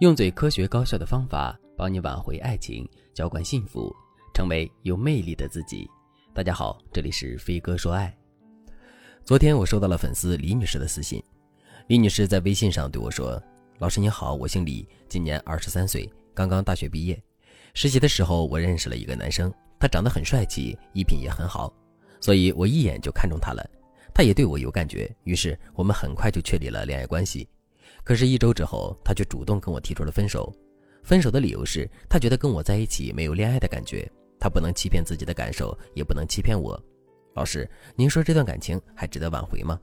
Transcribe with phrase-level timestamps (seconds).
[0.00, 3.94] 用最科学高效的方法帮你挽回爱情，浇灌幸福，
[4.32, 5.86] 成为有魅力的自己。
[6.32, 8.10] 大家好，这里是飞哥说爱。
[9.26, 11.22] 昨天我收到了粉丝李女士的私信，
[11.86, 13.38] 李女士在微信上对我说
[13.78, 17.22] ：“老师你好，我姓李，今年二十三岁，刚刚大学毕业。
[17.74, 21.70] 实习的时候我认识了一个男生，他长得很帅气，衣品也很好，
[22.22, 23.62] 所以我一眼就看中他了。
[24.14, 27.46] 他也对我有感觉，于是我们很快就确立了恋爱关系。”
[28.04, 30.52] 可是，一周之后，他却主动跟我提出了分手。
[31.02, 36.80] 分手的理由是他觉得跟我在一起没有恋爱的感觉，他不能欺骗自己的感受，也不能欺骗我。
[37.34, 39.78] 老师，您说这段感情还值得挽回吗？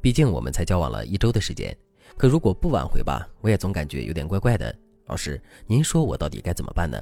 [0.00, 1.76] 毕竟我们才交往了一周的时间。
[2.16, 4.74] 可如果不挽回吧，我也总感觉有点怪怪的。
[5.06, 7.00] 老师，您说我到底该怎么办呢？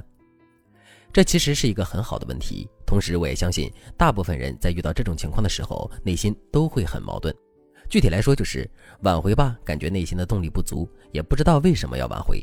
[1.13, 2.69] 这其实是一个很好的问题。
[2.87, 7.35] 同时，我也相信大部分人在遇到这种情况的时候，内心都会很矛盾。
[7.89, 8.69] 具体来说，就是
[9.01, 12.39] 挽回吧，感觉内心的动力不足，也不知道为什么要挽回；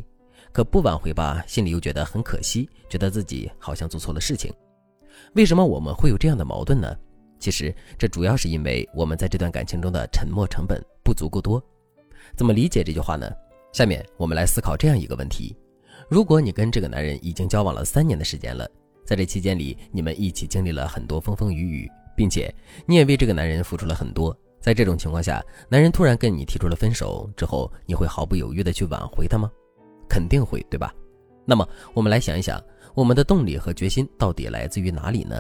[0.52, 4.52] 可不挽回吧，心里又觉得很可惜，觉得自己好像做错了事情。
[5.34, 6.96] 为什么我们会有这样的矛盾呢？
[7.38, 11.64] 其实这主要是因为我们在这段感情中的沉默成本不足够多。
[12.36, 13.32] 怎么理解这句话呢？
[13.72, 15.56] 下面我们来思考这样一个问题：
[16.10, 18.68] 如果你跟这个男人已经交往了三年的时间了，
[19.06, 22.52] 在这期间里，你们一起经历了很多风风雨雨，并且
[22.88, 24.36] 你也为这个男人付出了很多。
[24.66, 29.48] 在这种情况下，男人突然跟你提出了分手之后，你会毫不犹豫的去挽回他吗？
[30.10, 30.92] 肯定会，对吧？
[31.46, 32.60] 那么我们来想一想，
[32.96, 35.40] 我们的动力和决心到底来自于哪里呢？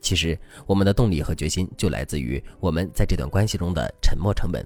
[0.00, 0.36] 其实，
[0.66, 4.60] 我们的动力和决心就来自于我们在这段关系中的沉默成本。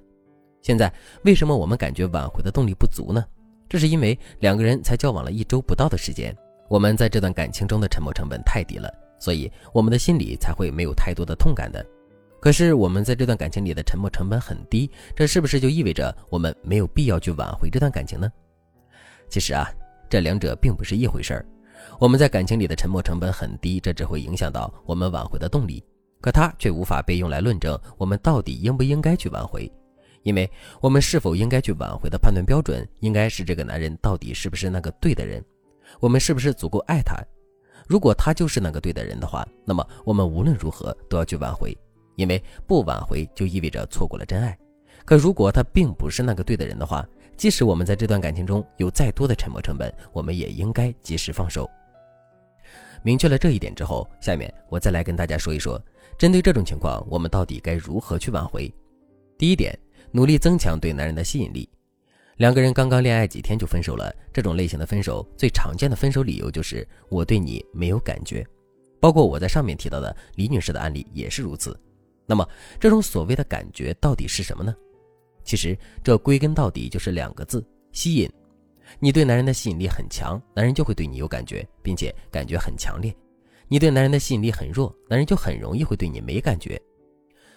[0.62, 0.90] 现在，
[1.26, 3.22] 为什么我们感觉挽回的动力不足呢？
[3.68, 6.34] 这是因为两个人才交往了一周不到的时间，
[6.70, 11.84] 我们在这段感情中的沉默成本太低了，所以我们的心里才会没有太多的痛感的。
[12.40, 18.30] 可是我们在这段感情里的沉默成本很低，这是不是就意味着我们没有必要去挽回这段感情呢？
[19.28, 19.68] 其实啊，
[20.08, 21.46] 这两者并不是一回事儿。
[21.98, 25.84] 我们在感情里的沉默成本很低，这只会影响到我们挽回的动力，
[26.20, 29.70] 可它却无法被用来论证我们到底应不应该去挽回。
[30.22, 35.44] 因为我们是否应该去挽回的判断标准，应该是这个男人到底是不是那个对的人，
[36.00, 37.16] 我们是不是足够爱他。
[37.86, 41.76] 如果他就是那个对的人的话，那么我们无论如何都要去挽回。
[42.18, 44.58] 因为不挽回就意味着错过了真爱，
[45.04, 51.70] 可如果他并不是那个对的人的话，即使我们在这段感情中有再多的沉默成本，我们也应该及时放手。
[53.04, 55.80] 明确了这一点之后，下面我再来跟大家说一说，
[56.18, 58.68] 针对这种情况，我们到底该如何去挽回？
[59.38, 59.72] 第一点，
[60.10, 61.70] 努力增强对男人的吸引力。
[62.38, 68.44] 两个人刚刚恋爱几天就分手了，这种类型的分手最常见的分手理由就是我对你没有感觉，
[68.98, 71.78] 包括我在上面提到的李女士的案例也是如此。
[72.30, 72.46] 那么，
[72.78, 74.76] 这种所谓的感觉到底是什么呢？
[75.44, 75.74] 其实，
[76.04, 78.30] 这归根到底就是两个字：吸引。
[79.00, 83.10] 你对男人的吸引力很强，男人就会对你有感觉，并且感觉很强烈；
[83.66, 86.78] 你对男人的吸引力很弱，男人就很容易会对你没感觉。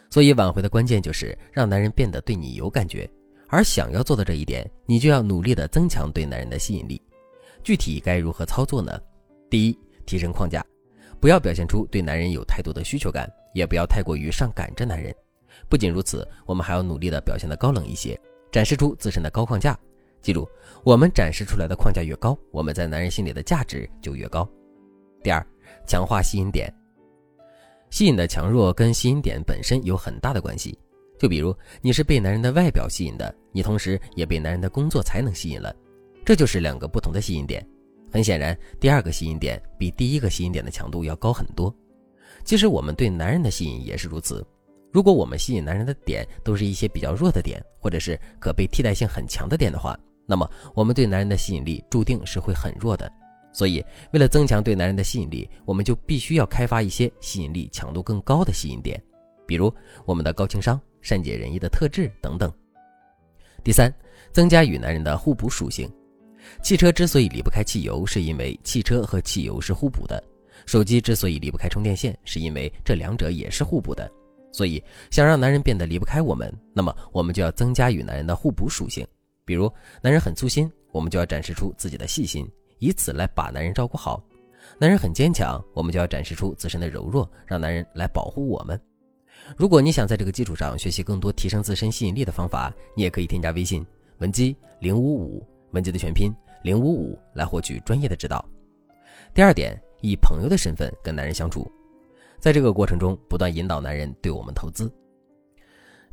[0.09, 3.09] 所以，挽回的关键就是让男人变得对你有感觉。
[3.49, 7.01] 而想要做到这一点，你就要努力的增强对男人的吸引力。
[7.61, 8.97] 具体该如何操作呢？
[9.49, 10.65] 第一，提升框架。
[11.19, 15.13] 不要表现出对男人有太多的需求感，也不要太过于上赶着男人。
[15.69, 18.19] 不仅如此，我们还要努力的表现的高冷一些，
[18.51, 19.77] 展示出自身的高框架。
[20.21, 20.47] 记住，
[20.83, 24.47] 我们展示出来的框架越高，我们在男人心里的价值就越高。
[25.23, 25.45] 第二，
[25.87, 26.73] 强化吸引点。
[27.89, 30.77] 吸引的强弱跟吸引点本身有很大的关系。
[31.19, 35.75] 就比如你是被男人的外表吸引的，你同时也被男人的工作才能吸引了，
[36.25, 37.65] 这就是两个不同的吸引点。
[38.11, 41.73] 很显然，第二个吸引点比第一个吸引点的强度要高很多。
[42.43, 44.45] 其实我们对男人的吸引也是如此。
[44.91, 53.11] 如果我们吸引男人的点都是一些比较弱的点，或者是可被替代性很强的点的话，那么我们对男人的吸引力注定是会很弱的。
[53.53, 59.01] 所以，为了增强对男人的吸引力，我们就必须要开发一些吸引力强度更高的吸引点，
[59.45, 59.73] 比如
[60.05, 62.51] 我们的高情商、善解人意的特质等等。
[63.63, 63.93] 第三，
[64.31, 65.89] 增加与男人的互补属性。
[66.63, 70.17] 汽车之所以离不开汽油，是因为汽车和汽油是互补的；
[70.65, 74.09] 手机之所以离不开充电线，是因为这两者也是互补的。
[74.51, 79.07] 所以，想让男人变得离不开我们，那么我们就要增加与男人的互补属性。
[79.45, 79.71] 比如，
[80.01, 82.45] 男人很粗心，我们就要展示出自己的细心，
[82.79, 84.21] 以此来把男人照顾好；
[84.77, 88.79] 男人很坚强，我们就要展示出自身的柔弱，让男人来保护我们。
[89.55, 93.85] 如果你想在这个基础上学习更多提升自身吸引力的方法，你也可以添加微信
[94.19, 95.47] 文姬零五五。
[95.71, 98.43] 文姬的全拼零五五来获取专业的指导。
[99.33, 101.71] 第二点，以朋友的身份跟男人相处，
[102.39, 104.91] 在这个过程中不断引导男人对我们投资。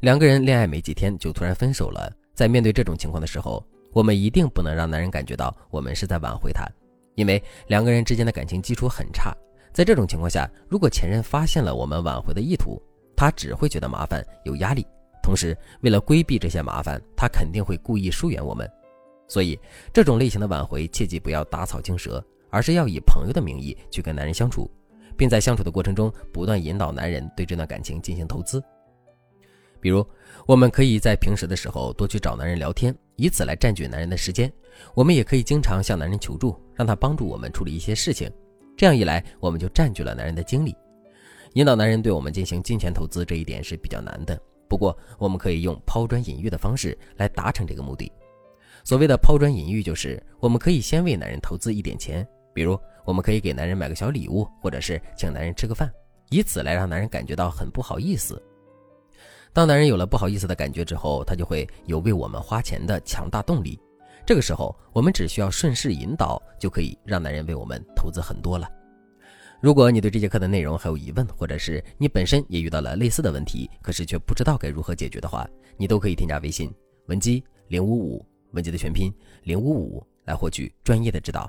[0.01, 6.65] 两个人恋爱没几天就突然分手了，在面对这种情况的时候，我们一定不能让男人感觉到我们是在挽回他，
[7.17, 9.35] 因为两个人之间的感情基础很差。
[9.73, 12.81] 在这种情况下，如果前任发现了我们挽回的意图，
[13.17, 14.87] 他只会觉得麻烦、有压力。
[15.23, 18.71] 同时，为了规避这些麻烦，他肯定会故意疏远我们。
[19.27, 19.59] 所以，
[19.93, 24.71] 这种类型的挽回，切记不要打草惊蛇，而是要以朋友的名义去跟男人相处，
[25.17, 28.63] 并在相处的过程中不断引导男人对这段感情进行投资。
[29.81, 30.05] 比如，
[30.47, 34.53] 我们可以在平时的时候多去找男人聊天，以此来占据男人的时间。
[34.95, 38.31] 我们也可以经常向男人求助，让他帮助我们处理一些事情。
[38.77, 40.75] 这样一来，我们就占据了男人的精力。
[41.55, 48.11] 引导男人对我们进行金钱投资这一点是比较难的，不过我们可以用抛砖引玉的方式来达成这个目的。
[48.85, 52.27] 所谓的抛砖引玉，就是我们可以先为男人投资一点钱，
[52.59, 55.89] 比如我们可以给男人买个小礼物，或者是请男人吃个饭，
[56.29, 58.43] 以此来让男人感觉到很不好意思。
[59.53, 63.79] 当男人有了不好意思的感觉之后，他就会有为我们花钱的强大动力。
[64.27, 68.69] 这个时候，我们只需要顺势引导，就可以让男人为我们投资很多了。
[69.61, 76.75] 如果你对这节课的内容还有疑问，或者是你本身也遇到了类似的问题，可是却不知道该如何解决的话，你都可以添加微信
[77.07, 79.15] 文姬零五五，文姬的全拼
[79.45, 81.49] 零五五，来获取专业的指导。